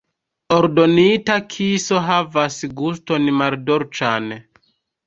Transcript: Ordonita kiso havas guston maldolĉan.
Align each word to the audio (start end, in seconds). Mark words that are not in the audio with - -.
Ordonita 0.55 1.35
kiso 1.57 2.01
havas 2.09 2.59
guston 2.83 3.33
maldolĉan. 3.43 4.37